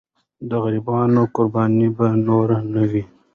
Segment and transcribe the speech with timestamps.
[0.49, 3.03] د غریبانو قرباني به نور نه وي.